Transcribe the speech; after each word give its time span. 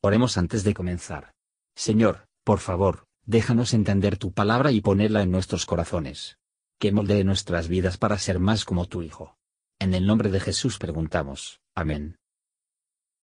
Oremos 0.00 0.38
antes 0.38 0.62
de 0.62 0.74
comenzar. 0.74 1.32
Señor, 1.74 2.28
por 2.44 2.60
favor, 2.60 3.06
déjanos 3.26 3.74
entender 3.74 4.16
tu 4.16 4.32
palabra 4.32 4.70
y 4.70 4.80
ponerla 4.80 5.22
en 5.22 5.32
nuestros 5.32 5.66
corazones. 5.66 6.38
Que 6.78 6.92
moldee 6.92 7.24
nuestras 7.24 7.66
vidas 7.66 7.98
para 7.98 8.16
ser 8.16 8.38
más 8.38 8.64
como 8.64 8.86
tu 8.86 9.02
Hijo. 9.02 9.36
En 9.80 9.94
el 9.94 10.06
nombre 10.06 10.30
de 10.30 10.38
Jesús 10.38 10.78
preguntamos. 10.78 11.60
Amén. 11.74 12.16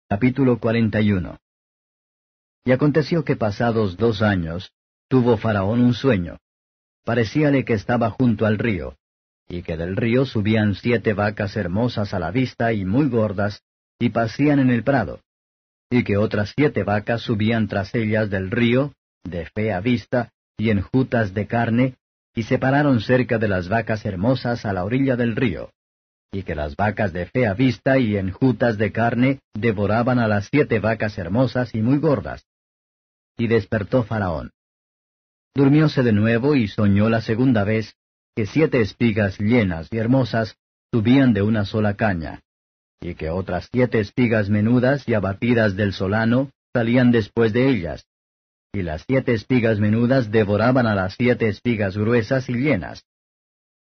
Capítulo 0.09 0.59
41 0.59 1.39
Y 2.65 2.73
aconteció 2.73 3.25
que 3.25 3.37
pasados 3.37 3.97
dos 3.97 4.20
años, 4.20 4.73
tuvo 5.06 5.37
Faraón 5.37 5.80
un 5.80 5.95
sueño. 5.95 6.38
Parecíale 7.05 7.65
que 7.65 7.75
estaba 7.75 8.11
junto 8.11 8.47
al 8.47 8.59
río, 8.59 8.97
y 9.48 9.62
que 9.62 9.77
del 9.77 9.95
río 9.95 10.27
subían 10.27 10.75
siete 10.75 11.12
vacas 11.12 11.56
hermosas 11.56 12.15
a 12.15 12.19
la 12.19 12.33
vista 12.33 12.73
y 12.73 12.84
muy 12.84 13.09
gordas, 13.09 13.62
y 14.01 14.09
pasían 14.09 14.59
en 14.59 14.70
el 14.70 14.83
prado 14.83 15.20
y 15.95 16.03
que 16.03 16.16
otras 16.16 16.53
siete 16.57 16.83
vacas 16.83 17.23
subían 17.23 17.69
tras 17.69 17.95
ellas 17.95 18.29
del 18.29 18.51
río, 18.51 18.93
de 19.23 19.47
fea 19.47 19.79
vista, 19.79 20.33
y 20.59 20.71
enjutas 20.71 21.35
de 21.35 21.47
carne, 21.47 21.95
y 22.35 22.43
se 22.43 22.59
pararon 22.59 23.01
cerca 23.01 23.39
de 23.39 23.47
las 23.47 23.69
vacas 23.69 24.05
hermosas 24.05 24.65
a 24.65 24.73
la 24.73 24.85
orilla 24.85 25.15
del 25.15 25.37
río, 25.37 25.71
y 26.33 26.43
que 26.43 26.57
las 26.57 26.75
vacas 26.75 27.12
de 27.12 27.27
fea 27.27 27.55
vista 27.55 27.97
y 27.99 28.16
enjutas 28.16 28.77
de 28.77 28.91
carne 28.91 29.38
devoraban 29.55 30.19
a 30.19 30.27
las 30.27 30.49
siete 30.51 30.80
vacas 30.80 31.16
hermosas 31.16 31.73
y 31.77 31.80
muy 31.80 31.99
gordas. 31.99 32.45
Y 33.38 33.47
despertó 33.47 34.02
Faraón. 34.02 34.51
Durmióse 35.55 36.02
de 36.02 36.13
nuevo 36.13 36.57
y 36.57 36.66
soñó 36.66 37.09
la 37.09 37.21
segunda 37.21 37.63
vez 37.63 37.95
que 38.35 38.47
siete 38.47 38.80
espigas 38.80 39.38
llenas 39.38 39.87
y 39.93 39.99
hermosas 39.99 40.57
subían 40.93 41.33
de 41.35 41.43
una 41.43 41.65
sola 41.65 41.95
caña, 41.95 42.41
y 43.05 43.17
que 43.17 43.29
otras 43.29 43.69
siete 43.71 44.01
espigas 44.01 44.49
menudas 44.49 45.07
y 45.07 45.13
abatidas 45.13 45.77
del 45.77 45.93
solano 45.93 46.51
salían 46.73 47.11
después 47.11 47.52
de 47.52 47.69
ellas, 47.69 48.07
y 48.73 48.80
las 48.80 49.05
siete 49.07 49.35
espigas 49.35 49.79
menudas 49.79 50.30
devoraban 50.30 50.87
a 50.87 50.95
las 50.95 51.15
siete 51.15 51.49
espigas 51.49 51.99
gruesas 51.99 52.49
y 52.49 52.55
llenas. 52.55 53.05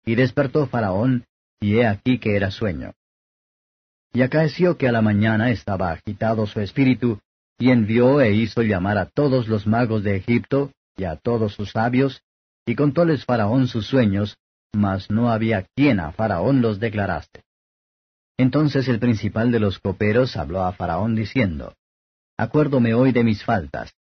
Y 0.06 0.14
despertó 0.14 0.66
Faraón, 0.66 1.26
y 1.60 1.76
he 1.76 1.86
aquí 1.86 2.18
que 2.18 2.34
era 2.34 2.50
sueño. 2.50 2.94
Y 4.14 4.22
acaeció 4.22 4.78
que 4.78 4.88
a 4.88 4.92
la 4.92 5.02
mañana 5.02 5.50
estaba 5.50 5.92
agitado 5.92 6.46
su 6.46 6.60
espíritu, 6.60 7.20
y 7.58 7.70
envió 7.70 8.22
e 8.22 8.32
hizo 8.32 8.62
llamar 8.62 8.96
a 8.96 9.04
todos 9.04 9.48
los 9.48 9.66
magos 9.66 10.02
de 10.02 10.16
Egipto, 10.16 10.72
y 10.96 11.04
a 11.04 11.16
todos 11.16 11.52
sus 11.52 11.72
sabios, 11.72 12.22
y 12.64 12.74
contóles 12.74 13.26
Faraón 13.26 13.68
sus 13.68 13.86
sueños, 13.86 14.38
mas 14.72 15.10
no 15.10 15.30
había 15.30 15.66
quien 15.76 16.00
a 16.00 16.10
Faraón 16.12 16.62
los 16.62 16.80
declaraste. 16.80 17.42
Entonces 18.36 18.88
el 18.88 18.98
principal 18.98 19.52
de 19.52 19.60
los 19.60 19.78
coperos 19.78 20.36
habló 20.36 20.62
a 20.62 20.72
Faraón 20.72 21.14
diciendo, 21.14 21.74
Acuérdome 22.36 22.94
hoy 22.94 23.12
de 23.12 23.22
mis 23.22 23.44
faltas. 23.44 23.92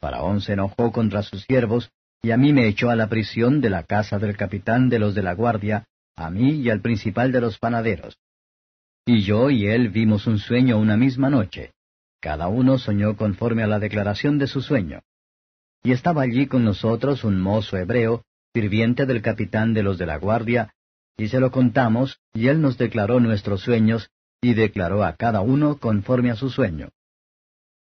Faraón 0.00 0.40
se 0.40 0.52
enojó 0.52 0.92
contra 0.92 1.22
sus 1.22 1.42
siervos, 1.44 1.90
y 2.22 2.30
a 2.30 2.36
mí 2.36 2.52
me 2.52 2.68
echó 2.68 2.90
a 2.90 2.96
la 2.96 3.08
prisión 3.08 3.60
de 3.60 3.70
la 3.70 3.84
casa 3.84 4.18
del 4.18 4.36
capitán 4.36 4.88
de 4.88 4.98
los 4.98 5.14
de 5.14 5.22
la 5.22 5.34
guardia, 5.34 5.86
a 6.14 6.30
mí 6.30 6.60
y 6.60 6.68
al 6.68 6.80
principal 6.82 7.32
de 7.32 7.40
los 7.40 7.58
panaderos. 7.58 8.18
Y 9.06 9.22
yo 9.22 9.50
y 9.50 9.66
él 9.66 9.88
vimos 9.88 10.26
un 10.26 10.38
sueño 10.38 10.78
una 10.78 10.96
misma 10.96 11.30
noche. 11.30 11.72
Cada 12.20 12.48
uno 12.48 12.78
soñó 12.78 13.16
conforme 13.16 13.62
a 13.62 13.66
la 13.66 13.78
declaración 13.78 14.38
de 14.38 14.46
su 14.46 14.60
sueño. 14.60 15.00
Y 15.82 15.92
estaba 15.92 16.22
allí 16.22 16.46
con 16.46 16.64
nosotros 16.64 17.24
un 17.24 17.40
mozo 17.40 17.78
hebreo, 17.78 18.24
sirviente 18.52 19.06
del 19.06 19.22
capitán 19.22 19.72
de 19.72 19.82
los 19.82 19.96
de 19.96 20.04
la 20.04 20.18
guardia, 20.18 20.74
y 21.16 21.28
se 21.28 21.40
lo 21.40 21.50
contamos, 21.50 22.20
y 22.32 22.48
él 22.48 22.60
nos 22.60 22.78
declaró 22.78 23.20
nuestros 23.20 23.62
sueños, 23.62 24.10
y 24.40 24.54
declaró 24.54 25.04
a 25.04 25.14
cada 25.16 25.40
uno 25.40 25.78
conforme 25.78 26.30
a 26.30 26.36
su 26.36 26.50
sueño. 26.50 26.88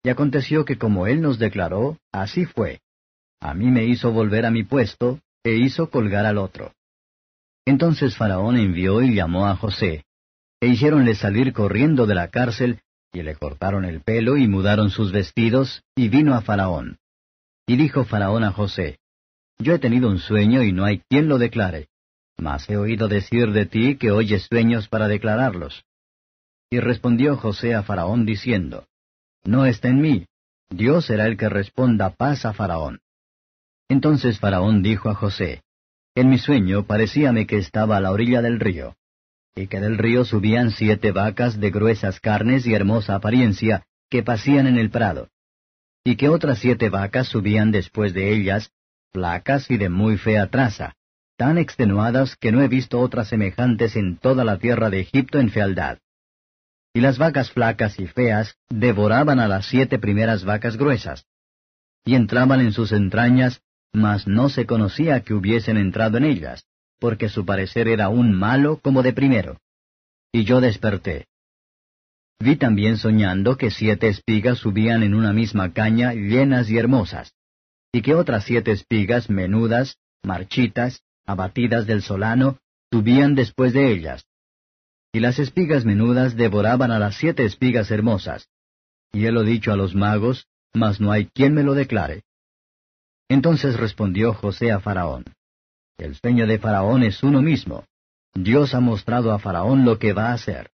Y 0.03 0.09
aconteció 0.09 0.65
que 0.65 0.77
como 0.77 1.07
él 1.07 1.21
nos 1.21 1.39
declaró, 1.39 1.97
así 2.11 2.45
fue. 2.45 2.81
A 3.39 3.53
mí 3.53 3.69
me 3.69 3.85
hizo 3.85 4.11
volver 4.11 4.45
a 4.45 4.51
mi 4.51 4.63
puesto, 4.63 5.19
e 5.43 5.55
hizo 5.55 5.89
colgar 5.89 6.25
al 6.25 6.37
otro. 6.37 6.73
Entonces 7.65 8.17
Faraón 8.17 8.57
envió 8.57 9.01
y 9.01 9.13
llamó 9.13 9.47
a 9.47 9.55
José, 9.55 10.05
e 10.59 10.67
hiciéronle 10.67 11.15
salir 11.15 11.53
corriendo 11.53 12.05
de 12.05 12.15
la 12.15 12.29
cárcel, 12.29 12.79
y 13.13 13.21
le 13.23 13.35
cortaron 13.35 13.85
el 13.85 14.01
pelo 14.01 14.37
y 14.37 14.47
mudaron 14.47 14.89
sus 14.89 15.11
vestidos, 15.11 15.83
y 15.95 16.09
vino 16.09 16.33
a 16.33 16.41
Faraón. 16.41 16.97
Y 17.67 17.77
dijo 17.77 18.03
Faraón 18.05 18.43
a 18.43 18.51
José, 18.51 18.99
Yo 19.59 19.73
he 19.73 19.79
tenido 19.79 20.09
un 20.09 20.19
sueño 20.19 20.63
y 20.63 20.71
no 20.71 20.85
hay 20.85 21.01
quien 21.09 21.27
lo 21.27 21.37
declare. 21.37 21.87
Mas 22.39 22.69
he 22.69 22.77
oído 22.77 23.09
decir 23.09 23.51
de 23.51 23.65
ti 23.65 23.97
que 23.97 24.11
oyes 24.11 24.43
sueños 24.43 24.87
para 24.87 25.09
declararlos. 25.09 25.83
Y 26.69 26.79
respondió 26.79 27.35
José 27.35 27.75
a 27.75 27.83
Faraón 27.83 28.25
diciendo, 28.25 28.85
No 29.43 29.65
está 29.65 29.89
en 29.89 29.99
mí, 29.99 30.25
Dios 30.69 31.07
será 31.07 31.25
el 31.27 31.35
que 31.35 31.49
responda 31.49 32.11
paz 32.11 32.45
a 32.45 32.53
Faraón. 32.53 33.01
Entonces 33.89 34.39
Faraón 34.39 34.81
dijo 34.81 35.09
a 35.09 35.15
José, 35.15 35.63
En 36.15 36.29
mi 36.29 36.37
sueño 36.37 36.85
parecíame 36.85 37.45
que 37.45 37.57
estaba 37.57 37.97
a 37.97 37.99
la 37.99 38.11
orilla 38.11 38.41
del 38.41 38.61
río, 38.61 38.95
y 39.53 39.67
que 39.67 39.81
del 39.81 39.97
río 39.97 40.23
subían 40.23 40.71
siete 40.71 41.11
vacas 41.11 41.59
de 41.59 41.71
gruesas 41.71 42.21
carnes 42.21 42.65
y 42.65 42.73
hermosa 42.73 43.15
apariencia, 43.15 43.83
que 44.09 44.23
pasían 44.23 44.65
en 44.65 44.77
el 44.77 44.91
prado, 44.91 45.27
y 46.05 46.15
que 46.15 46.29
otras 46.29 46.59
siete 46.59 46.89
vacas 46.89 47.27
subían 47.27 47.71
después 47.71 48.13
de 48.13 48.33
ellas, 48.33 48.71
flacas 49.11 49.69
y 49.69 49.77
de 49.77 49.89
muy 49.89 50.17
fea 50.17 50.47
traza, 50.47 50.95
tan 51.39 51.57
extenuadas 51.57 52.35
que 52.35 52.51
no 52.51 52.61
he 52.61 52.67
visto 52.67 52.99
otras 52.99 53.29
semejantes 53.29 53.95
en 53.95 54.17
toda 54.17 54.43
la 54.43 54.57
tierra 54.57 54.89
de 54.89 54.99
Egipto 54.99 55.39
en 55.39 55.49
fealdad. 55.49 55.99
Y 56.93 56.99
las 56.99 57.17
vacas 57.17 57.49
flacas 57.49 57.97
y 57.97 58.07
feas 58.07 58.57
devoraban 58.69 59.39
a 59.39 59.47
las 59.47 59.65
siete 59.65 59.99
primeras 59.99 60.43
vacas 60.43 60.75
gruesas. 60.75 61.25
Y 62.03 62.15
entraban 62.15 62.59
en 62.59 62.73
sus 62.73 62.91
entrañas, 62.91 63.61
mas 63.93 64.27
no 64.27 64.49
se 64.49 64.65
conocía 64.65 65.21
que 65.21 65.33
hubiesen 65.33 65.77
entrado 65.77 66.17
en 66.17 66.25
ellas, 66.25 66.65
porque 66.99 67.29
su 67.29 67.45
parecer 67.45 67.87
era 67.87 68.09
un 68.09 68.33
malo 68.33 68.81
como 68.83 69.01
de 69.01 69.13
primero. 69.13 69.61
Y 70.33 70.43
yo 70.43 70.59
desperté. 70.59 71.27
Vi 72.37 72.57
también 72.57 72.97
soñando 72.97 73.55
que 73.55 73.71
siete 73.71 74.09
espigas 74.09 74.57
subían 74.57 75.03
en 75.03 75.13
una 75.13 75.31
misma 75.31 75.71
caña 75.71 76.13
llenas 76.13 76.69
y 76.69 76.77
hermosas, 76.77 77.31
y 77.93 78.01
que 78.01 78.13
otras 78.13 78.43
siete 78.43 78.71
espigas 78.71 79.29
menudas, 79.29 79.95
marchitas, 80.21 81.01
abatidas 81.29 81.85
del 81.85 82.01
solano, 82.01 82.57
subían 82.91 83.35
después 83.35 83.71
de 83.71 83.91
ellas. 83.91 84.25
Y 85.13 85.19
las 85.19 85.37
espigas 85.37 85.85
menudas 85.85 86.35
devoraban 86.35 86.89
a 86.89 86.97
las 86.97 87.17
siete 87.17 87.45
espigas 87.45 87.91
hermosas. 87.91 88.47
Y 89.13 89.25
él 89.25 89.35
lo 89.35 89.43
dicho 89.43 89.71
a 89.71 89.75
los 89.75 89.93
magos, 89.93 90.47
mas 90.73 90.99
no 90.99 91.11
hay 91.11 91.27
quien 91.27 91.53
me 91.53 91.61
lo 91.61 91.75
declare. 91.75 92.23
Entonces 93.27 93.77
respondió 93.77 94.33
José 94.33 94.71
a 94.71 94.79
Faraón. 94.79 95.23
El 95.99 96.15
sueño 96.15 96.47
de 96.47 96.57
Faraón 96.57 97.03
es 97.03 97.21
uno 97.21 97.43
mismo. 97.43 97.85
Dios 98.33 98.73
ha 98.73 98.79
mostrado 98.79 99.31
a 99.31 99.37
Faraón 99.37 99.85
lo 99.85 99.99
que 99.99 100.13
va 100.13 100.29
a 100.29 100.33
hacer. 100.33 100.71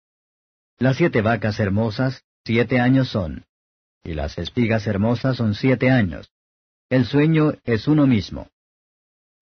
Las 0.80 0.96
siete 0.96 1.22
vacas 1.22 1.60
hermosas, 1.60 2.24
siete 2.46 2.80
años 2.80 3.10
son. 3.10 3.44
Y 4.06 4.14
las 4.14 4.38
espigas 4.38 4.88
hermosas 4.88 5.36
son 5.36 5.54
siete 5.54 5.92
años. 5.92 6.30
El 6.90 7.06
sueño 7.06 7.56
es 7.66 7.90
uno 7.90 8.08
mismo. 8.08 8.48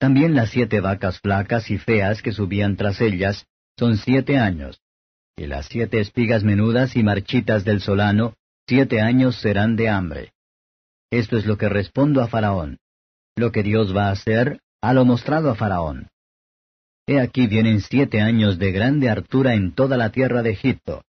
También 0.04 0.36
las 0.36 0.50
siete 0.50 0.82
vacas 0.82 1.22
flacas 1.22 1.72
y 1.72 1.78
feas 1.78 2.22
que 2.22 2.34
subían 2.34 2.76
tras 2.76 3.00
ellas 3.00 3.48
son 3.80 3.96
siete 3.96 4.38
años, 4.38 4.82
y 5.38 5.48
las 5.48 5.68
siete 5.68 6.02
espigas 6.02 6.44
menudas 6.44 6.98
y 6.98 7.04
marchitas 7.04 7.64
del 7.64 7.80
solano, 7.80 8.34
siete 8.68 9.00
años 9.00 9.38
serán 9.38 9.78
de 9.78 9.88
hambre. 9.88 10.34
Esto 11.10 11.38
es 11.38 11.46
lo 11.46 11.58
que 11.58 11.70
respondo 11.70 12.22
a 12.22 12.28
Faraón. 12.28 12.80
Lo 13.38 13.54
que 13.54 13.64
Dios 13.64 13.96
va 13.96 14.10
a 14.10 14.12
hacer, 14.12 14.60
ha 14.82 14.92
lo 14.92 15.06
mostrado 15.06 15.50
a 15.50 15.56
Faraón. 15.56 16.10
He 17.08 17.22
aquí 17.22 17.48
vienen 17.48 17.80
siete 17.80 18.20
años 18.20 18.60
de 18.60 18.74
grande 18.74 19.10
hartura 19.10 19.54
en 19.54 19.72
toda 19.72 19.96
la 19.96 20.10
tierra 20.10 20.44
de 20.44 20.50
Egipto, 20.50 21.06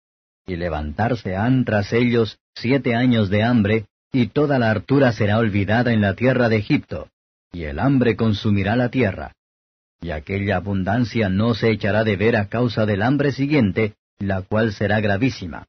y 0.47 0.57
levantarse 0.57 1.37
han 1.37 1.67
tras 1.67 1.93
ellos 1.93 2.39
siete 2.55 2.95
años 2.95 3.29
de 3.29 3.43
hambre, 3.43 3.85
y 4.13 4.29
toda 4.29 4.59
la 4.59 4.71
hartura 4.71 5.13
será 5.13 5.37
olvidada 5.37 5.93
en 5.93 6.01
la 6.01 6.15
tierra 6.15 6.49
de 6.49 6.57
Egipto 6.57 7.11
y 7.53 7.65
el 7.65 7.79
hambre 7.79 8.17
consumirá 8.17 8.77
la 8.77 8.91
tierra. 8.91 9.33
Y 10.01 10.11
aquella 10.11 10.57
abundancia 10.57 11.29
no 11.29 11.55
se 11.55 11.71
echará 11.71 12.05
de 12.05 12.17
ver 12.17 12.37
a 12.37 12.49
causa 12.49 12.87
del 12.87 13.03
hambre 13.03 13.33
siguiente, 13.33 13.97
la 14.19 14.43
cual 14.43 14.73
será 14.73 15.01
gravísima. 15.01 15.67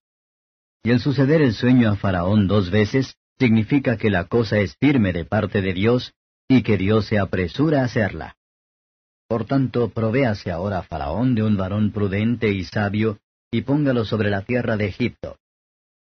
Y 0.84 0.92
el 0.92 1.00
suceder 1.00 1.42
el 1.42 1.54
sueño 1.54 1.90
a 1.90 1.96
Faraón 1.96 2.48
dos 2.48 2.70
veces 2.70 3.16
significa 3.38 3.98
que 3.98 4.10
la 4.10 4.26
cosa 4.26 4.60
es 4.60 4.76
firme 4.78 5.14
de 5.14 5.26
parte 5.26 5.62
de 5.62 5.74
Dios 5.74 6.14
y 6.48 6.64
que 6.64 6.78
Dios 6.78 7.06
se 7.06 7.20
apresura 7.20 7.82
a 7.82 7.86
hacerla. 7.86 8.36
Por 9.28 9.46
tanto, 9.46 9.90
provéase 9.90 10.52
ahora 10.52 10.84
Faraón 10.84 11.36
de 11.36 11.44
un 11.44 11.56
varón 11.58 11.92
prudente 11.92 12.50
y 12.50 12.66
sabio, 12.66 13.20
y 13.52 13.62
póngalo 13.62 14.06
sobre 14.06 14.30
la 14.30 14.42
tierra 14.44 14.78
de 14.78 14.88
Egipto. 14.88 15.38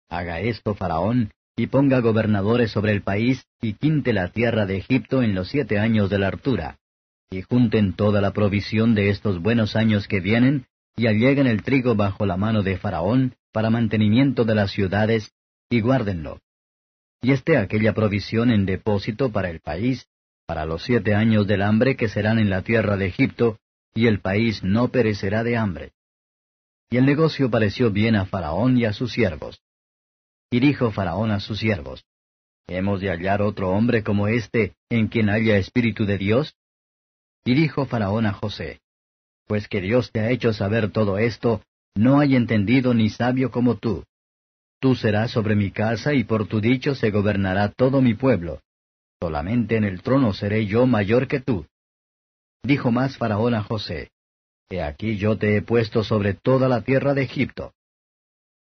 Haga 0.09 0.39
esto 0.39 0.75
Faraón, 0.75 1.31
y 1.57 1.67
ponga 1.67 1.99
gobernadores 2.01 2.71
sobre 2.71 2.91
el 2.93 3.01
país, 3.01 3.45
y 3.59 3.73
quinte 3.73 4.13
la 4.13 4.29
tierra 4.29 4.67
de 4.67 4.77
Egipto 4.77 5.23
en 5.23 5.33
los 5.33 5.49
siete 5.49 5.79
años 5.79 6.09
de 6.09 6.19
la 6.19 6.27
hartura, 6.27 6.77
y 7.31 7.41
junten 7.41 7.93
toda 7.93 8.21
la 8.21 8.31
provisión 8.31 8.93
de 8.93 9.09
estos 9.09 9.41
buenos 9.41 9.75
años 9.75 10.07
que 10.07 10.19
vienen, 10.19 10.67
y 10.95 11.07
alleguen 11.07 11.47
el 11.47 11.63
trigo 11.63 11.95
bajo 11.95 12.27
la 12.27 12.37
mano 12.37 12.61
de 12.61 12.77
Faraón, 12.77 13.35
para 13.51 13.71
mantenimiento 13.71 14.45
de 14.45 14.53
las 14.53 14.71
ciudades, 14.71 15.31
y 15.69 15.81
guárdenlo. 15.81 16.39
y 17.21 17.31
esté 17.31 17.57
aquella 17.57 17.93
provisión 17.93 18.51
en 18.51 18.67
depósito 18.67 19.31
para 19.31 19.49
el 19.49 19.59
país, 19.59 20.07
para 20.45 20.65
los 20.65 20.83
siete 20.83 21.15
años 21.15 21.47
del 21.47 21.63
hambre 21.63 21.97
que 21.97 22.07
serán 22.07 22.37
en 22.37 22.51
la 22.51 22.61
tierra 22.61 22.95
de 22.95 23.07
Egipto, 23.07 23.57
y 23.95 24.05
el 24.05 24.19
país 24.19 24.63
no 24.63 24.89
perecerá 24.89 25.43
de 25.43 25.57
hambre. 25.57 25.93
Y 26.91 26.97
el 26.97 27.05
negocio 27.05 27.49
pareció 27.49 27.89
bien 27.89 28.15
a 28.15 28.27
Faraón 28.27 28.77
y 28.77 28.85
a 28.85 28.93
sus 28.93 29.11
siervos. 29.11 29.59
Y 30.49 30.59
dijo 30.59 30.91
Faraón 30.91 31.31
a 31.31 31.39
sus 31.39 31.59
siervos, 31.59 32.05
¿Hemos 32.67 32.99
de 33.01 33.09
hallar 33.09 33.41
otro 33.41 33.69
hombre 33.71 34.03
como 34.03 34.27
este, 34.27 34.75
en 34.89 35.07
quien 35.07 35.29
haya 35.29 35.57
espíritu 35.57 36.05
de 36.05 36.17
Dios? 36.17 36.55
Y 37.45 37.53
dijo 37.53 37.85
Faraón 37.85 38.25
a 38.25 38.33
José, 38.33 38.81
Pues 39.45 39.67
que 39.67 39.81
Dios 39.81 40.11
te 40.11 40.19
ha 40.19 40.29
hecho 40.31 40.53
saber 40.53 40.91
todo 40.91 41.17
esto, 41.17 41.63
no 41.95 42.19
hay 42.19 42.35
entendido 42.35 42.93
ni 42.93 43.09
sabio 43.09 43.51
como 43.51 43.75
tú. 43.75 44.03
Tú 44.79 44.95
serás 44.95 45.31
sobre 45.31 45.55
mi 45.55 45.71
casa 45.71 46.13
y 46.13 46.23
por 46.23 46.47
tu 46.47 46.61
dicho 46.61 46.93
se 46.93 47.09
gobernará 47.09 47.69
todo 47.69 48.01
mi 48.01 48.13
pueblo. 48.13 48.61
Solamente 49.19 49.77
en 49.77 49.83
el 49.83 50.01
trono 50.01 50.33
seré 50.33 50.65
yo 50.67 50.85
mayor 50.85 51.27
que 51.27 51.39
tú. 51.39 51.65
Dijo 52.63 52.91
más 52.91 53.17
Faraón 53.17 53.55
a 53.55 53.63
José, 53.63 54.11
He 54.69 54.81
aquí 54.81 55.17
yo 55.17 55.37
te 55.37 55.55
he 55.55 55.61
puesto 55.61 56.03
sobre 56.03 56.33
toda 56.33 56.67
la 56.67 56.81
tierra 56.81 57.13
de 57.13 57.23
Egipto. 57.23 57.73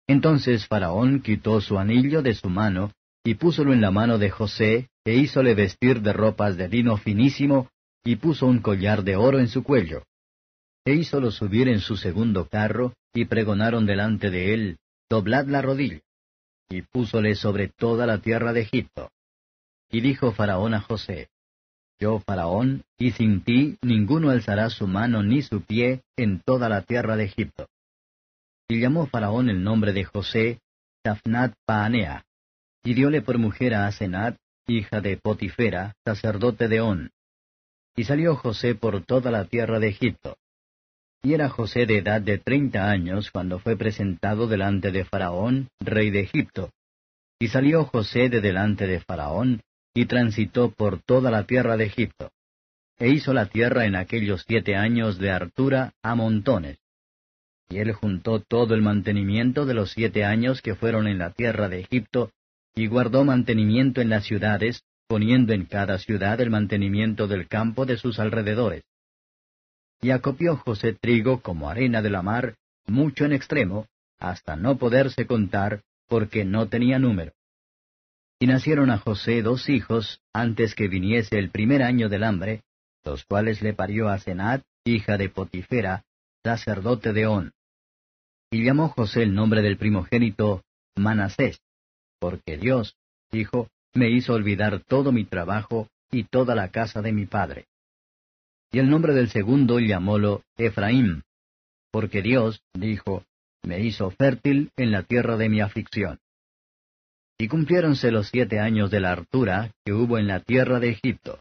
Entonces 0.07 0.67
Faraón 0.67 1.21
quitó 1.21 1.61
su 1.61 1.79
anillo 1.79 2.23
de 2.23 2.35
su 2.35 2.49
mano, 2.49 2.93
y 3.25 3.35
púsolo 3.35 3.73
en 3.73 3.81
la 3.81 3.91
mano 3.91 4.19
de 4.19 4.31
José, 4.31 4.89
e 5.05 5.15
hízole 5.15 5.55
vestir 5.55 6.01
de 6.03 6.13
ropas 6.13 6.57
de 6.57 6.69
lino 6.69 6.97
finísimo, 6.97 7.69
y 8.05 8.17
puso 8.17 8.47
un 8.47 8.61
collar 8.61 9.05
de 9.05 9.17
oro 9.17 9.39
en 9.39 9.49
su 9.49 9.63
cuello. 9.63 10.05
E 10.85 10.95
hízolo 10.95 11.31
subir 11.31 11.69
en 11.69 11.81
su 11.81 11.97
segundo 11.97 12.49
carro, 12.49 12.95
y 13.15 13.27
pregonaron 13.27 13.87
delante 13.87 14.31
de 14.31 14.55
él, 14.55 14.79
Doblad 15.09 15.47
la 15.47 15.61
rodilla. 15.61 16.01
Y 16.71 16.83
púsole 16.83 17.35
sobre 17.35 17.69
toda 17.69 18.07
la 18.07 18.19
tierra 18.19 18.55
de 18.55 18.63
Egipto. 18.63 19.11
Y 19.91 20.01
dijo 20.01 20.33
Faraón 20.33 20.73
a 20.73 20.81
José, 20.81 21.29
Yo, 22.01 22.19
Faraón, 22.21 22.83
y 22.99 23.11
sin 23.11 23.45
ti 23.45 23.77
ninguno 23.83 24.31
alzará 24.31 24.71
su 24.71 24.87
mano 24.87 25.23
ni 25.23 25.43
su 25.43 25.61
pie 25.61 26.01
en 26.17 26.41
toda 26.41 26.71
la 26.71 26.81
tierra 26.81 27.17
de 27.17 27.25
Egipto. 27.25 27.69
Y 28.73 28.81
llamó 28.81 29.07
Faraón 29.07 29.51
el 29.51 29.63
nombre 29.63 29.93
de 29.93 30.05
José, 30.05 30.63
Tafnat 31.03 31.53
Paanea, 31.67 32.25
y 32.83 32.95
diole 32.95 33.21
por 33.21 33.37
mujer 33.37 33.75
a 33.75 33.87
Asenat, 33.87 34.39
hija 34.67 35.03
de 35.03 35.19
Potifera, 35.19 35.95
sacerdote 36.07 36.69
de 36.69 36.81
On. 36.81 37.11
Y 37.95 38.05
salió 38.05 38.35
José 38.35 38.75
por 38.75 39.05
toda 39.05 39.31
la 39.31 39.45
tierra 39.45 39.79
de 39.79 39.89
Egipto. 39.89 40.39
Y 41.23 41.35
era 41.35 41.51
José 41.51 41.85
de 41.85 41.99
edad 41.99 42.23
de 42.23 42.39
treinta 42.39 42.91
años 42.91 43.31
cuando 43.31 43.59
fue 43.59 43.77
presentado 43.77 44.47
delante 44.47 44.91
de 44.91 45.05
Faraón, 45.05 45.69
rey 45.79 46.09
de 46.09 46.21
Egipto. 46.21 46.71
Y 47.39 47.49
salió 47.49 47.85
José 47.85 48.31
de 48.31 48.41
delante 48.41 48.87
de 48.87 49.01
Faraón, 49.01 49.61
y 49.93 50.07
transitó 50.07 50.71
por 50.71 51.03
toda 51.03 51.31
la 51.31 51.45
tierra 51.45 51.77
de 51.77 51.85
Egipto. 51.85 52.31
E 52.99 53.11
hizo 53.11 53.35
la 53.35 53.51
tierra 53.51 53.85
en 53.85 53.97
aquellos 53.97 54.45
siete 54.49 54.77
años 54.77 55.19
de 55.19 55.31
hartura 55.31 55.93
a 56.03 56.15
montones. 56.15 56.82
Y 57.69 57.79
él 57.79 57.93
juntó 57.93 58.41
todo 58.41 58.75
el 58.75 58.83
mantenimiento 58.83 59.67
de 59.67 59.75
los 59.75 59.93
siete 59.93 60.25
años 60.25 60.61
que 60.63 60.75
fueron 60.75 61.07
en 61.07 61.19
la 61.19 61.31
tierra 61.31 61.69
de 61.69 61.81
Egipto, 61.81 62.31
y 62.75 62.87
guardó 62.87 63.25
mantenimiento 63.25 64.01
en 64.01 64.09
las 64.09 64.25
ciudades, 64.25 64.83
poniendo 65.07 65.53
en 65.53 65.67
cada 65.67 65.99
ciudad 65.99 66.41
el 66.41 66.51
mantenimiento 66.51 67.27
del 67.27 67.49
campo 67.49 67.87
de 67.87 67.97
sus 67.97 68.19
alrededores. 68.19 68.83
Y 70.01 70.11
acopió 70.11 70.57
José 70.57 70.95
trigo 70.95 71.43
como 71.43 71.69
arena 71.69 72.03
de 72.03 72.11
la 72.11 72.23
mar, 72.23 72.57
mucho 72.87 73.25
en 73.25 73.33
extremo, 73.33 73.87
hasta 74.19 74.57
no 74.57 74.79
poderse 74.79 75.27
contar, 75.27 75.83
porque 76.09 76.45
no 76.45 76.69
tenía 76.69 76.99
número. 76.99 77.33
Y 78.39 78.47
nacieron 78.47 78.91
a 78.91 78.99
José 78.99 79.43
dos 79.43 79.69
hijos 79.69 80.21
antes 80.33 80.75
que 80.75 80.89
viniese 80.89 81.39
el 81.39 81.51
primer 81.51 81.83
año 81.83 82.09
del 82.09 82.25
hambre, 82.25 82.63
los 83.05 83.25
cuales 83.25 83.63
le 83.63 83.75
parió 83.75 84.09
a 84.09 84.19
Senat, 84.19 84.63
hija 84.85 85.17
de 85.17 85.29
Potifera, 85.29 86.05
sacerdote 86.45 87.13
de 87.13 87.27
On. 87.27 87.53
Y 88.51 88.65
llamó 88.65 88.89
José 88.89 89.23
el 89.23 89.35
nombre 89.35 89.63
del 89.63 89.79
primogénito 89.79 90.63
Manasés, 90.97 91.61
porque 92.19 92.59
Dios, 92.59 92.97
dijo, 93.31 93.69
me 93.95 94.11
hizo 94.11 94.35
olvidar 94.35 94.83
todo 94.85 95.13
mi 95.13 95.25
trabajo 95.25 95.89
y 96.11 96.25
toda 96.25 96.55
la 96.55 96.69
casa 96.69 97.01
de 97.01 97.13
mi 97.13 97.27
padre. 97.27 97.67
Y 98.71 98.79
el 98.79 98.89
nombre 98.89 99.15
del 99.15 99.31
segundo 99.31 99.79
llamólo 99.79 100.43
Efraín, 100.57 101.23
porque 101.91 102.23
Dios, 102.23 102.63
dijo, 102.73 103.25
me 103.63 103.81
hizo 103.81 104.11
fértil 104.11 104.71
en 104.77 104.91
la 104.91 105.03
tierra 105.03 105.37
de 105.37 105.49
mi 105.49 105.61
aflicción. 105.61 106.19
Y 107.39 107.49
cumpliéronse 107.49 108.11
los 108.11 108.29
siete 108.29 108.61
años 108.61 108.91
de 108.91 109.01
la 109.01 109.13
hartura 109.13 109.73
que 109.85 109.93
hubo 109.93 110.19
en 110.19 110.27
la 110.27 110.41
tierra 110.41 110.81
de 110.81 110.91
Egipto. 110.91 111.41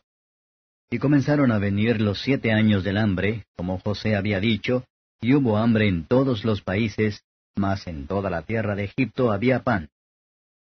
Y 0.89 0.99
comenzaron 0.99 1.51
a 1.51 1.59
venir 1.59 2.01
los 2.01 2.21
siete 2.21 2.51
años 2.51 2.83
del 2.83 2.97
hambre, 2.97 3.45
como 3.55 3.79
José 3.79 4.15
había 4.15 4.39
dicho, 4.39 4.83
y 5.21 5.35
hubo 5.35 5.57
hambre 5.57 5.87
en 5.87 6.05
todos 6.05 6.43
los 6.43 6.61
países, 6.61 7.23
mas 7.55 7.85
en 7.85 8.07
toda 8.07 8.31
la 8.31 8.41
tierra 8.41 8.75
de 8.75 8.85
Egipto 8.85 9.31
había 9.31 9.63
pan. 9.63 9.89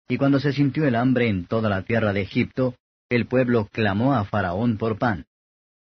Y 0.09 0.17
cuando 0.17 0.41
se 0.41 0.55
sintió 0.55 0.87
el 0.87 0.95
hambre 0.95 1.29
en 1.29 1.45
toda 1.45 1.69
la 1.69 1.83
tierra 1.83 2.15
de 2.15 2.23
Egipto, 2.23 2.75
el 3.11 3.27
pueblo 3.27 3.69
clamó 3.71 4.15
a 4.15 4.25
Faraón 4.25 4.79
por 4.79 4.99
pan. 4.99 5.27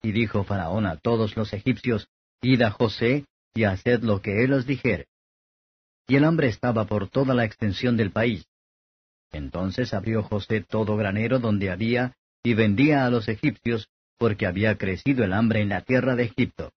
Y 0.03 0.11
dijo 0.11 0.43
Faraón 0.43 0.85
a 0.85 0.97
todos 0.97 1.35
los 1.35 1.53
egipcios, 1.53 2.07
Id 2.41 2.61
a 2.61 2.71
José, 2.71 3.25
y 3.55 3.63
haced 3.63 4.03
lo 4.03 4.21
que 4.21 4.43
él 4.43 4.53
os 4.53 4.67
dijere. 4.67 5.07
Y 6.07 6.15
el 6.15 6.23
hambre 6.23 6.47
estaba 6.47 6.85
por 6.85 7.09
toda 7.09 7.33
la 7.33 7.45
extensión 7.45 7.97
del 7.97 8.11
país. 8.11 8.45
Entonces 9.31 9.93
abrió 9.93 10.23
José 10.23 10.61
todo 10.61 10.97
granero 10.97 11.39
donde 11.39 11.71
había, 11.71 12.13
y 12.43 12.53
vendía 12.53 13.05
a 13.05 13.09
los 13.09 13.27
egipcios, 13.27 13.87
porque 14.17 14.45
había 14.45 14.77
crecido 14.77 15.23
el 15.23 15.33
hambre 15.33 15.61
en 15.61 15.69
la 15.69 15.81
tierra 15.81 16.15
de 16.15 16.23
Egipto. 16.23 16.71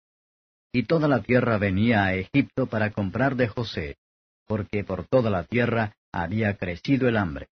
Y 0.76 0.84
toda 0.84 1.08
la 1.08 1.22
tierra 1.22 1.60
venía 1.60 2.04
a 2.04 2.16
Egipto 2.16 2.66
para 2.66 2.90
comprar 2.90 3.36
de 3.36 3.48
José, 3.48 3.98
porque 4.48 4.84
por 4.84 5.06
toda 5.06 5.30
la 5.30 5.44
tierra 5.44 5.94
había 6.12 6.58
crecido 6.58 7.08
el 7.08 7.18
hambre. 7.18 7.48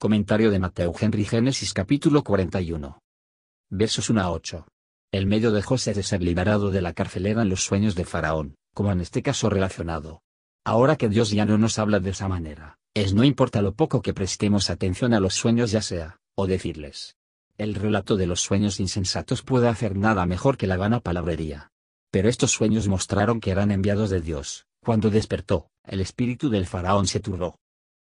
Comentario 0.00 0.50
de 0.50 0.58
Mateo 0.58 0.92
Henry 0.98 1.24
Génesis 1.24 1.72
capítulo 1.72 2.24
41. 2.24 2.98
Versos 3.70 4.10
1 4.10 4.20
a 4.20 4.32
8. 4.32 4.66
El 5.12 5.26
medio 5.28 5.52
de 5.52 5.62
José 5.62 5.94
de 5.94 6.02
ser 6.02 6.20
liberado 6.20 6.72
de 6.72 6.82
la 6.82 6.92
cárcel 6.92 7.26
eran 7.26 7.48
los 7.48 7.62
sueños 7.62 7.94
de 7.94 8.04
Faraón, 8.04 8.56
como 8.74 8.90
en 8.90 9.00
este 9.00 9.22
caso 9.22 9.48
relacionado. 9.48 10.20
Ahora 10.64 10.96
que 10.96 11.08
Dios 11.08 11.30
ya 11.30 11.44
no 11.44 11.56
nos 11.56 11.78
habla 11.78 12.00
de 12.00 12.10
esa 12.10 12.26
manera, 12.26 12.78
es 12.94 13.14
no 13.14 13.22
importa 13.22 13.62
lo 13.62 13.74
poco 13.74 14.02
que 14.02 14.12
prestemos 14.12 14.70
atención 14.70 15.14
a 15.14 15.20
los 15.20 15.34
sueños 15.34 15.70
ya 15.70 15.82
sea, 15.82 16.18
o 16.34 16.48
decirles. 16.48 17.14
El 17.58 17.76
relato 17.76 18.16
de 18.16 18.26
los 18.26 18.40
sueños 18.40 18.80
insensatos 18.80 19.42
puede 19.42 19.68
hacer 19.68 19.94
nada 19.96 20.26
mejor 20.26 20.56
que 20.56 20.66
la 20.66 20.76
vana 20.76 20.98
palabrería. 20.98 21.70
Pero 22.10 22.28
estos 22.28 22.52
sueños 22.52 22.88
mostraron 22.88 23.40
que 23.40 23.50
eran 23.50 23.70
enviados 23.70 24.10
de 24.10 24.20
Dios. 24.20 24.66
Cuando 24.82 25.10
despertó, 25.10 25.70
el 25.84 26.00
espíritu 26.00 26.48
del 26.48 26.66
faraón 26.66 27.06
se 27.06 27.20
turbó. 27.20 27.58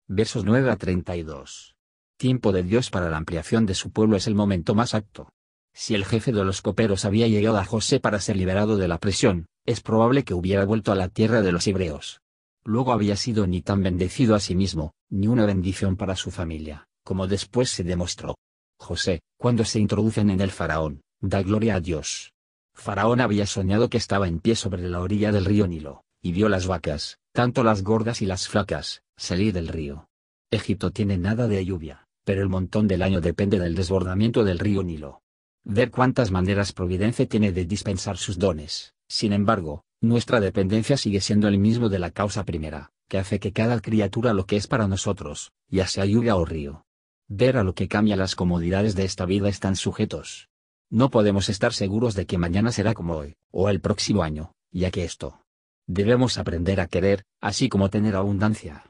Versos 0.07 0.45
9 0.45 0.69
a 0.69 0.75
32. 0.75 1.75
Tiempo 2.17 2.51
de 2.51 2.63
Dios 2.63 2.89
para 2.89 3.09
la 3.09 3.17
ampliación 3.17 3.65
de 3.65 3.75
su 3.75 3.91
pueblo 3.91 4.17
es 4.17 4.27
el 4.27 4.35
momento 4.35 4.75
más 4.75 4.93
apto. 4.93 5.31
Si 5.73 5.95
el 5.95 6.05
jefe 6.05 6.31
de 6.31 6.43
los 6.43 6.61
coperos 6.61 7.05
había 7.05 7.27
llegado 7.27 7.57
a 7.57 7.65
José 7.65 7.99
para 7.99 8.19
ser 8.19 8.35
liberado 8.35 8.77
de 8.77 8.87
la 8.87 8.97
prisión, 8.97 9.45
es 9.65 9.81
probable 9.81 10.23
que 10.23 10.33
hubiera 10.33 10.65
vuelto 10.65 10.91
a 10.91 10.95
la 10.95 11.07
tierra 11.07 11.41
de 11.41 11.51
los 11.51 11.67
hebreos 11.67 12.21
luego 12.69 12.93
había 12.93 13.15
sido 13.15 13.47
ni 13.47 13.61
tan 13.61 13.81
bendecido 13.81 14.35
a 14.35 14.39
sí 14.39 14.55
mismo, 14.55 14.93
ni 15.09 15.27
una 15.27 15.45
bendición 15.45 15.95
para 15.95 16.15
su 16.15 16.31
familia, 16.31 16.87
como 17.03 17.27
después 17.27 17.69
se 17.69 17.83
demostró. 17.83 18.37
José, 18.77 19.21
cuando 19.37 19.65
se 19.65 19.79
introducen 19.79 20.29
en 20.29 20.39
el 20.39 20.51
faraón, 20.51 21.01
da 21.19 21.41
gloria 21.41 21.75
a 21.75 21.79
Dios. 21.79 22.31
Faraón 22.79 23.19
había 23.19 23.45
soñado 23.45 23.89
que 23.89 23.97
estaba 23.97 24.27
en 24.29 24.39
pie 24.39 24.55
sobre 24.55 24.87
la 24.87 25.01
orilla 25.01 25.33
del 25.33 25.43
río 25.43 25.67
Nilo, 25.67 26.03
y 26.21 26.31
vio 26.31 26.47
las 26.47 26.65
vacas, 26.65 27.19
tanto 27.33 27.63
las 27.63 27.83
gordas 27.83 28.21
y 28.21 28.25
las 28.25 28.47
flacas, 28.47 29.03
salir 29.17 29.53
del 29.53 29.67
río. 29.67 30.07
Egipto 30.49 30.91
tiene 30.91 31.17
nada 31.17 31.47
de 31.47 31.63
lluvia, 31.63 32.07
pero 32.23 32.41
el 32.41 32.47
montón 32.47 32.87
del 32.87 33.01
año 33.01 33.19
depende 33.19 33.59
del 33.59 33.75
desbordamiento 33.75 34.45
del 34.45 34.59
río 34.59 34.81
Nilo. 34.81 35.21
Ver 35.65 35.91
cuántas 35.91 36.31
maneras 36.31 36.71
Providencia 36.71 37.27
tiene 37.27 37.51
de 37.51 37.65
dispensar 37.65 38.17
sus 38.17 38.39
dones, 38.39 38.93
sin 39.09 39.33
embargo, 39.33 39.83
nuestra 40.01 40.39
dependencia 40.39 40.95
sigue 40.95 41.19
siendo 41.19 41.49
el 41.49 41.57
mismo 41.57 41.89
de 41.89 41.99
la 41.99 42.11
causa 42.11 42.45
primera, 42.45 42.91
que 43.09 43.17
hace 43.17 43.39
que 43.39 43.51
cada 43.51 43.81
criatura 43.81 44.33
lo 44.33 44.45
que 44.45 44.55
es 44.55 44.67
para 44.67 44.87
nosotros, 44.87 45.51
ya 45.67 45.85
sea 45.85 46.05
lluvia 46.05 46.37
o 46.37 46.45
río. 46.45 46.85
Ver 47.27 47.57
a 47.57 47.63
lo 47.63 47.75
que 47.75 47.89
cambia 47.89 48.15
las 48.15 48.35
comodidades 48.35 48.95
de 48.95 49.03
esta 49.03 49.25
vida 49.25 49.49
están 49.49 49.75
sujetos. 49.75 50.48
No 50.91 51.11
podemos 51.11 51.49
estar 51.49 51.73
seguros 51.73 52.15
de 52.15 52.25
que 52.25 52.39
mañana 52.39 52.71
será 52.71 52.95
como 52.95 53.15
hoy, 53.15 53.35
o 53.51 53.69
el 53.69 53.79
próximo 53.79 54.23
año, 54.23 54.53
ya 54.71 54.89
que 54.89 55.03
esto. 55.03 55.41
Debemos 55.85 56.37
aprender 56.37 56.79
a 56.79 56.87
querer, 56.87 57.25
así 57.39 57.69
como 57.69 57.89
tener 57.89 58.15
abundancia. 58.15 58.85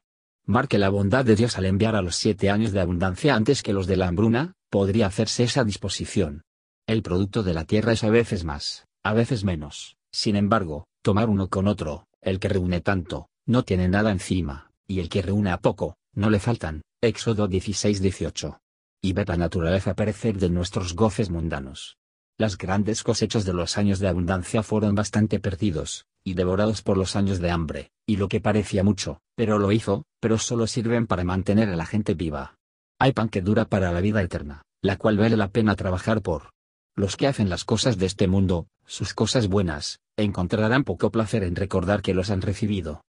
Marque 0.45 0.77
la 0.77 0.89
bondad 0.89 1.25
de 1.25 1.35
Dios 1.35 1.57
al 1.57 1.65
enviar 1.65 1.95
a 1.95 2.01
los 2.01 2.15
siete 2.15 2.49
años 2.49 2.71
de 2.71 2.79
abundancia 2.79 3.35
antes 3.35 3.61
que 3.61 3.73
los 3.73 3.85
de 3.85 3.97
la 3.97 4.07
hambruna, 4.07 4.53
podría 4.69 5.07
hacerse 5.07 5.43
esa 5.43 5.63
disposición. 5.65 6.43
El 6.87 7.03
producto 7.03 7.43
de 7.43 7.53
la 7.53 7.65
tierra 7.65 7.91
es 7.91 8.03
a 8.03 8.09
veces 8.09 8.45
más, 8.45 8.85
a 9.03 9.13
veces 9.13 9.43
menos, 9.43 9.97
sin 10.11 10.35
embargo, 10.35 10.87
tomar 11.01 11.29
uno 11.29 11.49
con 11.49 11.67
otro, 11.67 12.07
el 12.21 12.39
que 12.39 12.49
reúne 12.49 12.81
tanto, 12.81 13.27
no 13.45 13.63
tiene 13.63 13.89
nada 13.89 14.11
encima, 14.11 14.71
y 14.87 15.01
el 15.01 15.09
que 15.09 15.21
reúne 15.21 15.51
a 15.51 15.59
poco, 15.59 15.97
no 16.13 16.29
le 16.29 16.39
faltan, 16.39 16.81
Éxodo 17.01 17.47
16-18. 17.47 18.57
Y 19.01 19.13
ver 19.13 19.29
la 19.29 19.37
naturaleza 19.37 19.93
perecer 19.93 20.37
de 20.37 20.49
nuestros 20.49 20.93
goces 20.93 21.29
mundanos. 21.29 21.97
Las 22.37 22.57
grandes 22.57 23.03
cosechas 23.03 23.45
de 23.45 23.53
los 23.53 23.77
años 23.77 23.99
de 23.99 24.07
abundancia 24.07 24.61
fueron 24.61 24.95
bastante 24.95 25.39
perdidos, 25.39 26.05
y 26.23 26.33
devorados 26.33 26.81
por 26.81 26.97
los 26.97 27.15
años 27.15 27.39
de 27.39 27.51
hambre, 27.51 27.91
y 28.05 28.17
lo 28.17 28.27
que 28.27 28.41
parecía 28.41 28.83
mucho, 28.83 29.21
pero 29.35 29.57
lo 29.57 29.71
hizo, 29.71 30.05
pero 30.19 30.37
solo 30.37 30.67
sirven 30.67 31.07
para 31.07 31.23
mantener 31.23 31.69
a 31.69 31.75
la 31.75 31.85
gente 31.85 32.13
viva. 32.13 32.57
Hay 32.99 33.13
pan 33.13 33.29
que 33.29 33.41
dura 33.41 33.65
para 33.65 33.91
la 33.91 34.01
vida 34.01 34.21
eterna, 34.21 34.63
la 34.81 34.97
cual 34.97 35.17
vale 35.17 35.37
la 35.37 35.49
pena 35.49 35.75
trabajar 35.75 36.21
por. 36.21 36.51
Los 36.95 37.15
que 37.15 37.27
hacen 37.27 37.49
las 37.49 37.63
cosas 37.63 37.97
de 37.97 38.05
este 38.05 38.27
mundo, 38.27 38.67
sus 38.85 39.13
cosas 39.13 39.47
buenas, 39.47 39.99
encontrarán 40.17 40.83
poco 40.83 41.11
placer 41.11 41.43
en 41.43 41.55
recordar 41.55 42.01
que 42.01 42.13
los 42.13 42.29
han 42.29 42.41
recibido. 42.41 43.03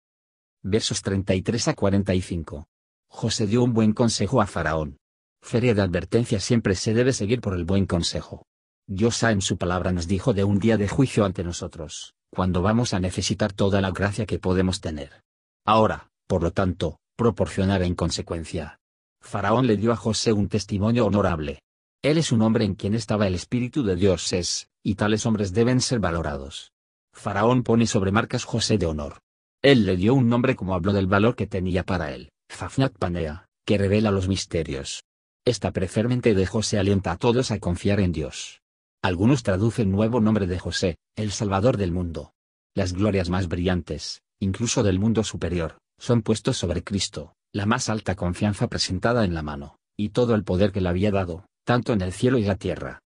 Versos 0.61 1.01
33 1.01 1.69
a 1.69 1.73
45. 1.73 2.67
José 3.07 3.47
dio 3.47 3.63
un 3.63 3.73
buen 3.73 3.93
consejo 3.93 4.41
a 4.41 4.45
Faraón. 4.45 4.97
Feria 5.41 5.73
de 5.73 5.81
advertencia 5.81 6.39
siempre 6.39 6.75
se 6.75 6.93
debe 6.93 7.13
seguir 7.13 7.41
por 7.41 7.53
el 7.53 7.65
buen 7.65 7.85
consejo. 7.85 8.45
Dios 8.87 9.21
en 9.23 9.41
su 9.41 9.57
palabra 9.57 9.91
nos 9.91 10.07
dijo 10.07 10.33
de 10.33 10.43
un 10.43 10.59
día 10.59 10.77
de 10.77 10.87
juicio 10.87 11.25
ante 11.25 11.43
nosotros, 11.43 12.13
cuando 12.31 12.61
vamos 12.61 12.93
a 12.93 12.99
necesitar 12.99 13.53
toda 13.53 13.81
la 13.81 13.91
gracia 13.91 14.25
que 14.25 14.39
podemos 14.39 14.81
tener. 14.81 15.23
Ahora, 15.65 16.09
por 16.27 16.43
lo 16.43 16.51
tanto, 16.51 16.99
proporcionar 17.15 17.83
en 17.83 17.95
consecuencia. 17.95 18.79
Faraón 19.21 19.67
le 19.67 19.77
dio 19.77 19.91
a 19.91 19.95
José 19.95 20.33
un 20.33 20.47
testimonio 20.47 21.05
honorable. 21.05 21.61
Él 22.01 22.17
es 22.17 22.31
un 22.31 22.41
hombre 22.41 22.65
en 22.65 22.75
quien 22.75 22.95
estaba 22.95 23.27
el 23.27 23.35
Espíritu 23.35 23.83
de 23.83 23.95
Dios 23.95 24.31
es, 24.33 24.69
y 24.83 24.95
tales 24.95 25.25
hombres 25.25 25.53
deben 25.53 25.81
ser 25.81 25.99
valorados. 25.99 26.71
Faraón 27.13 27.63
pone 27.63 27.87
sobre 27.87 28.11
marcas 28.11 28.45
José 28.45 28.77
de 28.77 28.85
honor. 28.85 29.19
Él 29.61 29.85
le 29.85 29.97
dio 29.97 30.13
un 30.13 30.29
nombre 30.29 30.55
como 30.55 30.73
habló 30.73 30.93
del 30.93 31.07
valor 31.07 31.35
que 31.35 31.47
tenía 31.47 31.83
para 31.83 32.13
él, 32.13 32.31
Fafnat 32.49 32.93
Panea, 32.97 33.45
que 33.65 33.77
revela 33.77 34.11
los 34.11 34.29
misterios. 34.29 35.03
Esta 35.49 35.71
prefermente 35.71 36.35
de 36.35 36.45
José 36.45 36.77
alienta 36.77 37.11
a 37.11 37.17
todos 37.17 37.49
a 37.49 37.57
confiar 37.57 37.99
en 38.01 38.11
Dios. 38.11 38.61
Algunos 39.01 39.41
traducen 39.41 39.89
nuevo 39.89 40.21
nombre 40.21 40.45
de 40.45 40.59
José, 40.59 40.99
el 41.15 41.31
Salvador 41.31 41.77
del 41.77 41.91
mundo. 41.91 42.33
Las 42.75 42.93
glorias 42.93 43.31
más 43.31 43.47
brillantes, 43.47 44.21
incluso 44.39 44.83
del 44.83 44.99
mundo 44.99 45.23
superior, 45.23 45.79
son 45.97 46.21
puestos 46.21 46.55
sobre 46.57 46.83
Cristo, 46.83 47.33
la 47.51 47.65
más 47.65 47.89
alta 47.89 48.13
confianza 48.13 48.67
presentada 48.67 49.25
en 49.25 49.33
la 49.33 49.41
mano, 49.41 49.79
y 49.97 50.09
todo 50.09 50.35
el 50.35 50.43
poder 50.43 50.71
que 50.71 50.81
le 50.81 50.89
había 50.89 51.09
dado, 51.09 51.47
tanto 51.63 51.93
en 51.93 52.01
el 52.01 52.13
cielo 52.13 52.37
y 52.37 52.43
la 52.43 52.55
tierra. 52.55 52.99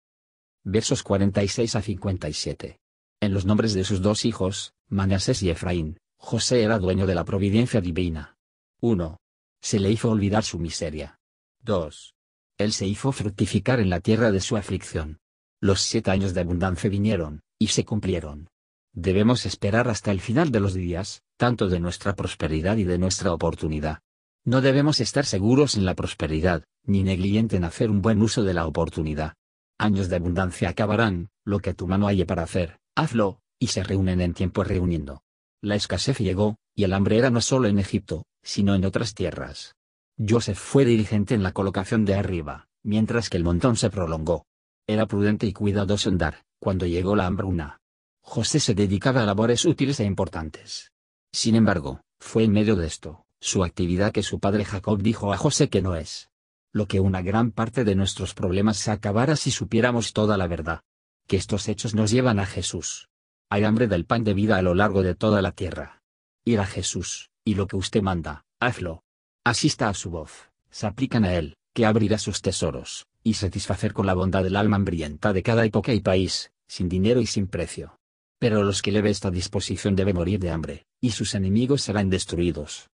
Versos 0.66 1.02
46 1.02 1.78
a 1.78 1.82
57. 1.82 2.78
En 3.22 3.34
los 3.34 3.46
nombres 3.46 3.74
de 3.74 3.86
sus 3.86 4.02
dos 4.02 4.26
hijos, 4.26 4.74
Manasés 4.90 5.42
y 5.44 5.50
Efraín, 5.50 5.98
José 6.18 6.64
era 6.64 6.78
dueño 6.78 7.08
de 7.08 7.16
la 7.16 7.24
providencia 7.24 7.80
divina. 7.80 8.36
1. 8.82 9.18
Se 9.62 9.80
le 9.80 9.90
hizo 9.92 10.12
olvidar 10.12 10.44
su 10.44 10.60
miseria. 10.60 11.16
2. 11.62 12.13
Él 12.58 12.72
se 12.72 12.86
hizo 12.86 13.12
fructificar 13.12 13.80
en 13.80 13.90
la 13.90 14.00
tierra 14.00 14.32
de 14.32 14.40
su 14.40 14.58
aflicción. 14.58 15.20
Los 15.60 15.82
siete 15.82 16.12
años 16.12 16.34
de 16.34 16.42
abundancia 16.42 16.90
vinieron, 16.90 17.42
y 17.58 17.68
se 17.68 17.86
cumplieron. 17.86 18.50
Debemos 18.94 19.46
esperar 19.46 19.88
hasta 19.88 20.12
el 20.12 20.22
final 20.22 20.52
de 20.52 20.60
los 20.60 20.74
días, 20.74 21.24
tanto 21.38 21.68
de 21.68 21.80
nuestra 21.80 22.16
prosperidad 22.16 22.78
y 22.78 22.84
de 22.84 22.98
nuestra 23.00 23.34
oportunidad. 23.34 24.00
No 24.46 24.62
debemos 24.62 25.00
estar 25.00 25.26
seguros 25.26 25.76
en 25.76 25.86
la 25.86 25.96
prosperidad, 25.96 26.64
ni 26.86 27.02
negligente 27.02 27.56
en 27.56 27.64
hacer 27.64 27.90
un 27.90 28.02
buen 28.02 28.22
uso 28.22 28.44
de 28.44 28.54
la 28.54 28.68
oportunidad. 28.68 29.34
Años 29.80 30.10
de 30.10 30.18
abundancia 30.18 30.70
acabarán, 30.70 31.30
lo 31.46 31.60
que 31.60 31.74
tu 31.74 31.88
mano 31.88 32.08
halle 32.08 32.26
para 32.26 32.44
hacer, 32.44 32.78
hazlo, 32.96 33.40
y 33.58 33.68
se 33.68 33.84
reúnen 33.84 34.22
en 34.22 34.34
tiempo 34.34 34.64
reuniendo. 34.64 35.24
La 35.62 35.76
escasez 35.76 36.20
llegó, 36.20 36.58
y 36.76 36.84
el 36.84 36.94
hambre 36.94 37.18
era 37.18 37.30
no 37.30 37.42
solo 37.42 37.68
en 37.68 37.80
Egipto, 37.80 38.26
sino 38.44 38.76
en 38.76 38.86
otras 38.86 39.14
tierras. 39.14 39.76
Joseph 40.18 40.58
fue 40.58 40.86
dirigente 40.86 41.34
en 41.34 41.44
la 41.44 41.54
colocación 41.54 42.06
de 42.06 42.16
arriba, 42.16 42.68
mientras 42.84 43.30
que 43.30 43.38
el 43.38 43.44
montón 43.44 43.76
se 43.76 43.90
prolongó. 43.90 44.46
Era 44.88 45.08
prudente 45.08 45.48
y 45.48 45.54
cuidadoso 45.54 46.10
en 46.10 46.18
dar, 46.18 46.46
cuando 46.60 46.86
llegó 46.86 47.16
la 47.16 47.26
hambruna. 47.26 47.82
José 48.22 48.60
se 48.60 48.76
dedicaba 48.76 49.24
a 49.24 49.26
labores 49.26 49.66
útiles 49.66 50.00
e 50.00 50.06
importantes. 50.06 50.92
Sin 51.32 51.56
embargo, 51.56 52.02
fue 52.20 52.44
en 52.44 52.52
medio 52.52 52.76
de 52.76 52.88
esto, 52.88 53.26
su 53.40 53.64
actividad 53.64 54.12
que 54.12 54.24
su 54.24 54.40
padre 54.40 54.66
Jacob 54.66 55.02
dijo 55.02 55.34
a 55.34 55.38
José 55.38 55.70
que 55.70 55.82
no 55.82 55.96
es. 55.96 56.30
Lo 56.72 56.88
que 56.88 57.00
una 57.00 57.22
gran 57.22 57.52
parte 57.52 57.84
de 57.84 57.96
nuestros 57.96 58.34
problemas 58.34 58.78
se 58.78 58.92
acabara 58.92 59.36
si 59.36 59.52
supiéramos 59.52 60.14
toda 60.14 60.38
la 60.38 60.48
verdad. 60.48 60.82
Que 61.28 61.38
estos 61.38 61.68
hechos 61.68 61.96
nos 61.96 62.12
llevan 62.12 62.40
a 62.40 62.46
Jesús. 62.46 63.10
Hay 63.50 63.64
hambre 63.64 63.88
del 63.88 64.06
pan 64.06 64.24
de 64.24 64.34
vida 64.34 64.58
a 64.58 64.62
lo 64.62 64.74
largo 64.74 65.04
de 65.04 65.16
toda 65.16 65.42
la 65.42 65.52
tierra. 65.52 66.02
Ir 66.46 66.60
a 66.60 66.66
Jesús, 66.66 67.30
y 67.46 67.56
lo 67.56 67.68
que 67.68 67.76
usted 67.76 68.02
manda, 68.02 68.46
hazlo. 68.60 69.03
Asista 69.46 69.90
a 69.90 69.94
su 69.94 70.10
voz, 70.10 70.50
se 70.70 70.88
aplican 70.88 71.26
a 71.26 71.36
él, 71.36 71.58
que 71.74 71.86
abrirá 71.86 72.18
sus 72.18 72.42
tesoros, 72.42 73.08
y 73.24 73.34
satisfacer 73.34 73.92
con 73.92 74.06
la 74.06 74.14
bondad 74.14 74.42
del 74.42 74.56
alma 74.56 74.78
hambrienta 74.78 75.34
de 75.34 75.44
cada 75.44 75.66
época 75.66 75.94
y 75.94 76.00
país, 76.00 76.54
sin 76.66 76.88
dinero 76.88 77.20
y 77.20 77.26
sin 77.26 77.48
precio. 77.48 78.00
Pero 78.40 78.64
los 78.64 78.82
que 78.82 78.94
le 78.94 79.02
ve 79.02 79.10
esta 79.10 79.32
disposición 79.32 79.98
deben 79.98 80.16
morir 80.16 80.40
de 80.40 80.50
hambre, 80.50 80.86
y 81.02 81.12
sus 81.12 81.36
enemigos 81.36 81.82
serán 81.82 82.10
destruidos. 82.10 82.90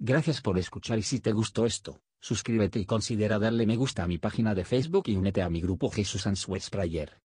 Gracias 0.00 0.40
por 0.40 0.58
escuchar 0.58 0.98
y 0.98 1.02
si 1.02 1.20
te 1.20 1.30
gustó 1.30 1.66
esto, 1.66 2.00
suscríbete 2.20 2.80
y 2.80 2.84
considera 2.84 3.38
darle 3.38 3.64
me 3.64 3.76
gusta 3.76 4.02
a 4.02 4.08
mi 4.08 4.18
página 4.18 4.56
de 4.56 4.64
Facebook 4.64 5.04
y 5.06 5.14
únete 5.14 5.40
a 5.40 5.50
mi 5.50 5.60
grupo 5.60 5.88
Jesús 5.88 6.26
Answers 6.26 6.68
Prayer. 6.68 7.20